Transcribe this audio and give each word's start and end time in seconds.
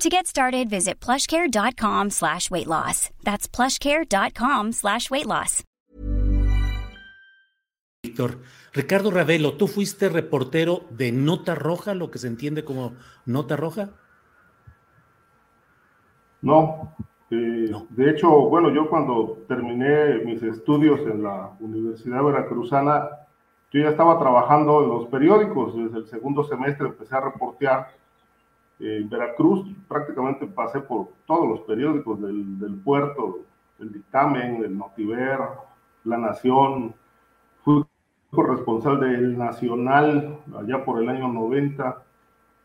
To 0.00 0.08
get 0.08 0.26
started, 0.26 0.70
visit 0.70 0.98
plushcare.com 0.98 2.08
slash 2.08 2.50
weight 2.50 2.66
loss. 2.66 3.10
That's 3.22 3.46
plushcare.com 3.46 4.72
slash 4.72 5.10
weight 5.10 5.26
loss. 5.26 5.62
Víctor. 8.02 8.38
Ricardo 8.72 9.10
Ravelo, 9.10 9.58
¿tú 9.58 9.66
fuiste 9.66 10.08
reportero 10.08 10.84
de 10.88 11.12
Nota 11.12 11.54
Roja, 11.54 11.94
lo 11.94 12.10
que 12.10 12.18
se 12.18 12.28
entiende 12.28 12.64
como 12.64 12.94
Nota 13.26 13.56
Roja? 13.56 13.90
No, 16.40 16.94
eh, 17.30 17.70
de 17.90 18.10
hecho, 18.10 18.30
bueno, 18.48 18.70
yo 18.70 18.88
cuando 18.88 19.44
terminé 19.48 20.24
mis 20.24 20.42
estudios 20.42 21.00
en 21.00 21.24
la 21.24 21.50
Universidad 21.60 22.24
Veracruzana, 22.24 23.10
yo 23.70 23.82
ya 23.82 23.90
estaba 23.90 24.18
trabajando 24.18 24.82
en 24.82 24.88
los 24.88 25.08
periódicos. 25.08 25.76
Desde 25.76 25.98
el 25.98 26.06
segundo 26.06 26.42
semestre 26.44 26.86
empecé 26.86 27.14
a 27.14 27.20
reportear 27.20 27.99
en 28.80 29.08
Veracruz. 29.08 29.66
Prácticamente 29.86 30.46
pasé 30.46 30.80
por 30.80 31.08
todos 31.26 31.48
los 31.48 31.60
periódicos 31.60 32.20
del, 32.20 32.80
puerto, 32.84 33.40
el 33.78 33.92
Dictamen, 33.92 34.64
el 34.64 34.76
Notiver, 34.76 35.38
La 36.04 36.16
Nación. 36.16 36.94
Fui 37.62 37.84
corresponsal 38.30 39.00
del 39.00 39.36
Nacional 39.36 40.38
allá 40.58 40.84
por 40.84 41.02
el 41.02 41.08
año 41.08 41.28
90. 41.28 42.02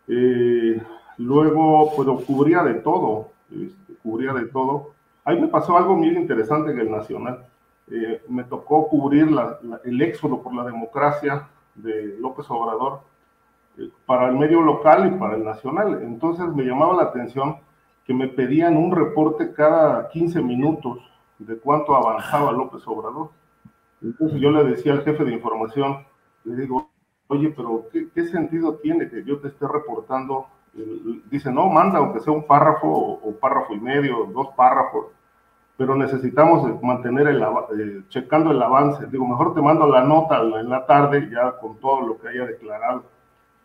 Eh, 0.07 0.81
luego, 1.17 1.91
pues 1.95 2.07
cubría 2.25 2.63
de 2.63 2.75
todo, 2.75 3.31
este, 3.51 3.93
cubría 4.01 4.33
de 4.33 4.45
todo. 4.45 4.91
Ahí 5.23 5.39
me 5.39 5.47
pasó 5.47 5.77
algo 5.77 5.95
muy 5.95 6.09
interesante 6.09 6.71
en 6.71 6.79
el 6.79 6.91
Nacional. 6.91 7.45
Eh, 7.91 8.21
me 8.29 8.43
tocó 8.45 8.87
cubrir 8.87 9.27
el 9.83 10.01
éxodo 10.01 10.41
por 10.41 10.55
la 10.55 10.63
democracia 10.63 11.47
de 11.75 12.17
López 12.19 12.49
Obrador 12.49 13.01
eh, 13.01 13.14
para 14.05 14.29
el 14.29 14.35
medio 14.35 14.61
local 14.61 15.13
y 15.13 15.19
para 15.19 15.35
el 15.35 15.43
nacional. 15.43 16.01
Entonces 16.03 16.47
me 16.53 16.63
llamaba 16.63 16.95
la 16.95 17.03
atención 17.09 17.57
que 18.05 18.13
me 18.13 18.27
pedían 18.27 18.77
un 18.77 18.91
reporte 18.91 19.53
cada 19.53 20.09
15 20.09 20.41
minutos 20.41 20.99
de 21.39 21.57
cuánto 21.57 21.95
avanzaba 21.95 22.51
López 22.51 22.87
Obrador. 22.87 23.31
Entonces 24.01 24.39
yo 24.39 24.51
le 24.51 24.63
decía 24.63 24.93
al 24.93 25.03
jefe 25.03 25.23
de 25.23 25.33
información, 25.33 26.05
le 26.43 26.55
digo, 26.55 26.89
oye, 27.27 27.49
pero 27.55 27.85
¿qué, 27.91 28.09
qué 28.13 28.25
sentido 28.25 28.75
tiene 28.75 29.09
que 29.09 29.23
yo 29.23 29.39
te 29.39 29.47
esté 29.47 29.67
reportando? 29.67 30.47
Dice, 31.31 31.51
no, 31.51 31.69
manda 31.69 31.99
aunque 31.99 32.19
sea 32.19 32.33
un 32.33 32.45
párrafo 32.45 32.87
o, 32.87 33.29
o 33.29 33.35
párrafo 33.35 33.73
y 33.73 33.79
medio, 33.79 34.25
dos 34.25 34.49
párrafos, 34.55 35.07
pero 35.77 35.95
necesitamos 35.95 36.81
mantener 36.81 37.27
el, 37.27 37.41
eh, 37.41 38.03
checando 38.09 38.51
el 38.51 38.61
avance. 38.61 39.07
Digo, 39.07 39.27
mejor 39.27 39.53
te 39.53 39.61
mando 39.61 39.87
la 39.87 40.03
nota 40.03 40.39
en 40.41 40.69
la 40.69 40.85
tarde 40.85 41.29
ya 41.31 41.57
con 41.59 41.77
todo 41.79 42.01
lo 42.01 42.17
que 42.17 42.29
haya 42.29 42.45
declarado. 42.45 43.03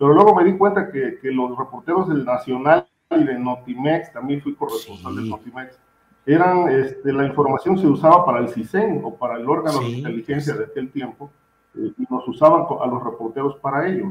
Pero 0.00 0.14
luego 0.14 0.34
me 0.34 0.44
di 0.44 0.56
cuenta 0.56 0.90
que, 0.90 1.18
que 1.20 1.30
los 1.30 1.54
reporteros 1.58 2.08
del 2.08 2.24
Nacional 2.24 2.88
y 3.10 3.22
de 3.22 3.38
Notimex, 3.38 4.10
también 4.14 4.40
fui 4.40 4.54
corresponsal 4.54 5.12
sí. 5.12 5.22
de 5.22 5.28
Notimex, 5.28 5.78
eran, 6.24 6.70
este, 6.70 7.12
la 7.12 7.26
información 7.26 7.76
se 7.76 7.86
usaba 7.86 8.24
para 8.24 8.38
el 8.38 8.48
CISEN 8.48 9.02
o 9.04 9.14
para 9.14 9.36
el 9.36 9.46
órgano 9.46 9.80
sí. 9.80 9.90
de 9.90 9.98
inteligencia 9.98 10.54
de 10.54 10.64
aquel 10.64 10.90
tiempo, 10.90 11.30
eh, 11.74 11.92
y 11.98 12.06
nos 12.08 12.26
usaban 12.26 12.62
a 12.80 12.86
los 12.86 13.04
reporteros 13.04 13.56
para 13.56 13.86
ello. 13.88 14.06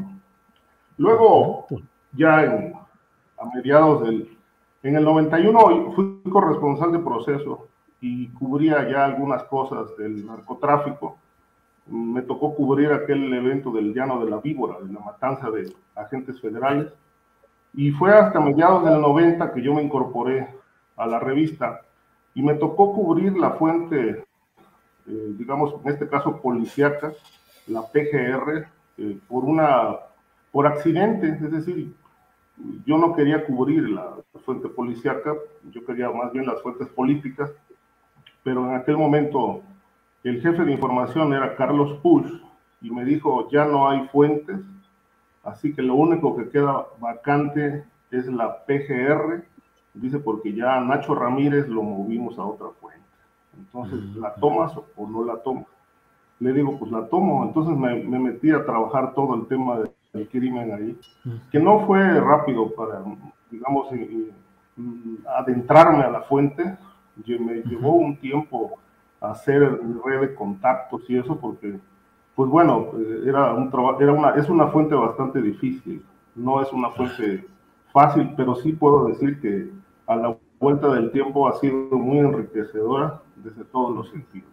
Luego, 0.97 1.65
ya 2.13 2.43
en, 2.43 2.73
a 3.39 3.55
mediados 3.55 4.03
del, 4.03 4.37
en 4.83 4.95
el 4.95 5.03
91 5.03 5.91
fui 5.93 6.21
corresponsal 6.31 6.91
de 6.91 6.99
proceso 6.99 7.67
y 7.99 8.27
cubría 8.29 8.87
ya 8.87 9.05
algunas 9.05 9.43
cosas 9.45 9.97
del 9.97 10.23
narcotráfico. 10.23 11.17
Me 11.89 12.21
tocó 12.21 12.55
cubrir 12.55 12.91
aquel 12.91 13.33
evento 13.33 13.71
del 13.71 13.93
llano 13.93 14.23
de 14.23 14.29
la 14.29 14.37
víbora, 14.37 14.79
de 14.79 14.93
la 14.93 14.99
matanza 14.99 15.49
de 15.49 15.73
agentes 15.95 16.39
federales. 16.39 16.93
Y 17.73 17.91
fue 17.91 18.13
hasta 18.15 18.39
mediados 18.39 18.85
del 18.85 19.01
90 19.01 19.53
que 19.53 19.61
yo 19.61 19.73
me 19.73 19.83
incorporé 19.83 20.47
a 20.97 21.07
la 21.07 21.19
revista 21.19 21.81
y 22.33 22.41
me 22.41 22.55
tocó 22.55 22.93
cubrir 22.93 23.37
la 23.37 23.51
fuente, 23.51 24.25
eh, 25.07 25.33
digamos, 25.37 25.75
en 25.83 25.91
este 25.91 26.07
caso 26.07 26.41
policíaca, 26.41 27.11
la 27.67 27.81
PGR, 27.81 28.67
eh, 28.97 29.17
por 29.27 29.45
una, 29.45 29.95
por 30.51 30.67
accidente, 30.67 31.27
es 31.29 31.51
decir, 31.51 31.93
yo 32.85 32.97
no 32.97 33.15
quería 33.15 33.45
cubrir 33.45 33.89
la 33.89 34.15
fuente 34.43 34.67
policíaca, 34.67 35.33
yo 35.71 35.85
quería 35.85 36.09
más 36.11 36.31
bien 36.33 36.45
las 36.45 36.61
fuentes 36.61 36.87
políticas, 36.89 37.51
pero 38.43 38.65
en 38.69 38.75
aquel 38.75 38.97
momento 38.97 39.61
el 40.23 40.41
jefe 40.41 40.65
de 40.65 40.71
información 40.71 41.33
era 41.33 41.55
Carlos 41.55 41.99
Push 42.01 42.31
y 42.81 42.91
me 42.91 43.05
dijo, 43.05 43.49
ya 43.49 43.65
no 43.65 43.89
hay 43.89 44.07
fuentes, 44.07 44.59
así 45.43 45.73
que 45.73 45.81
lo 45.81 45.95
único 45.95 46.35
que 46.35 46.49
queda 46.49 46.85
vacante 46.99 47.83
es 48.11 48.27
la 48.27 48.65
PGR, 48.65 49.43
dice 49.93 50.19
porque 50.19 50.53
ya 50.53 50.79
Nacho 50.81 51.15
Ramírez 51.15 51.67
lo 51.67 51.83
movimos 51.83 52.37
a 52.37 52.43
otra 52.43 52.67
fuente. 52.79 52.99
Entonces, 53.57 54.15
¿la 54.15 54.33
tomas 54.35 54.73
o 54.95 55.07
no 55.07 55.23
la 55.23 55.37
tomas? 55.37 55.65
Le 56.39 56.53
digo, 56.53 56.77
pues 56.79 56.91
la 56.91 57.07
tomo. 57.07 57.43
Entonces 57.43 57.75
me, 57.77 58.03
me 58.03 58.19
metí 58.19 58.51
a 58.51 58.65
trabajar 58.65 59.13
todo 59.13 59.35
el 59.35 59.47
tema 59.47 59.79
del 60.13 60.29
crimen 60.29 60.71
ahí, 60.73 60.99
que 61.51 61.59
no 61.59 61.85
fue 61.85 62.19
rápido 62.19 62.73
para, 62.73 63.03
digamos, 63.51 63.89
adentrarme 65.37 66.03
a 66.03 66.09
la 66.09 66.21
fuente, 66.21 66.77
me 67.25 67.61
llevó 67.63 67.95
un 67.95 68.15
tiempo 68.17 68.79
hacer 69.21 69.79
red 70.05 70.21
de 70.21 70.35
contactos 70.35 71.01
y 71.09 71.17
eso 71.17 71.37
porque 71.39 71.79
pues 72.35 72.49
bueno 72.49 72.91
era 73.25 73.53
un 73.53 73.71
era 73.99 74.13
una 74.13 74.29
es 74.31 74.49
una 74.49 74.67
fuente 74.67 74.95
bastante 74.95 75.41
difícil 75.41 76.03
no 76.35 76.61
es 76.61 76.71
una 76.71 76.89
fuente 76.91 77.45
fácil 77.91 78.33
pero 78.37 78.55
sí 78.55 78.73
puedo 78.73 79.07
decir 79.07 79.39
que 79.41 79.69
a 80.07 80.15
la 80.15 80.37
vuelta 80.59 80.93
del 80.93 81.11
tiempo 81.11 81.47
ha 81.47 81.59
sido 81.59 81.89
muy 81.91 82.19
enriquecedora 82.19 83.21
desde 83.43 83.63
todos 83.65 83.95
los 83.95 84.09
sentidos 84.09 84.49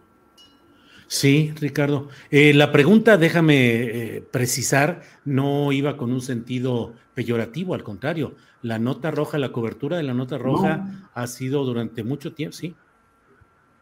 Sí, 1.07 1.53
Ricardo. 1.61 2.09
Eh, 2.29 2.53
la 2.53 2.73
pregunta, 2.73 3.17
déjame 3.17 4.17
eh, 4.17 4.21
precisar, 4.29 5.03
no 5.23 5.71
iba 5.71 5.95
con 5.95 6.11
un 6.11 6.19
sentido 6.19 6.93
peyorativo, 7.13 7.73
al 7.73 7.83
contrario. 7.83 8.35
La 8.61 8.77
nota 8.77 9.09
roja, 9.09 9.37
la 9.37 9.53
cobertura 9.53 9.95
de 9.95 10.03
la 10.03 10.13
nota 10.13 10.37
roja 10.37 10.77
no. 10.77 11.09
ha 11.13 11.27
sido 11.27 11.63
durante 11.63 12.03
mucho 12.03 12.33
tiempo, 12.33 12.53
sí. 12.53 12.75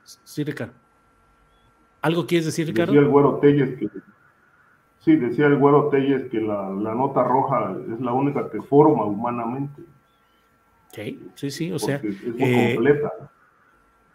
Sí, 0.05 0.43
Ricardo. 0.43 0.73
¿Algo 2.01 2.27
quieres 2.27 2.45
decir, 2.45 2.67
Ricardo? 2.67 2.93
Decía 2.93 3.05
el 3.05 3.11
güero 3.11 3.39
Telles 3.39 3.79
que, 3.79 3.89
sí, 4.99 5.15
decía 5.15 5.47
el 5.47 5.57
güero 5.57 5.89
Telles 5.89 6.29
que 6.29 6.39
la, 6.39 6.69
la 6.69 6.93
nota 6.93 7.23
roja 7.23 7.75
es 7.93 7.99
la 7.99 8.13
única 8.13 8.49
que 8.49 8.61
forma 8.61 9.05
humanamente. 9.05 9.81
Sí, 10.91 11.19
sí, 11.35 11.51
sí, 11.51 11.71
o 11.71 11.79
sea. 11.79 11.97
Es 11.97 12.23
muy 12.23 12.43
eh, 12.43 12.73
completa. 12.75 13.11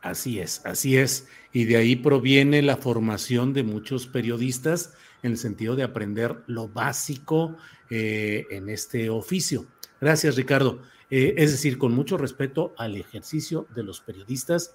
Así 0.03 0.41
es, 0.41 0.65
así 0.65 0.97
es. 0.97 1.29
Y 1.53 1.65
de 1.65 1.77
ahí 1.77 1.97
proviene 1.97 2.63
la 2.63 2.77
formación 2.77 3.53
de 3.53 3.65
muchos 3.65 4.07
periodistas 4.07 4.97
en 5.23 5.33
el 5.33 5.37
sentido 5.37 5.77
de 5.77 5.83
aprender 5.83 6.43
lo 6.47 6.69
básico 6.69 7.57
eh, 7.91 8.47
en 8.51 8.69
este 8.69 9.11
oficio. 9.11 9.67
Gracias, 10.01 10.37
Ricardo. 10.37 10.81
Eh, 11.11 11.35
es 11.37 11.51
decir, 11.51 11.77
con 11.77 11.93
mucho 11.93 12.17
respeto 12.17 12.73
al 12.79 12.97
ejercicio 12.97 13.67
de 13.75 13.83
los 13.83 14.01
periodistas 14.01 14.75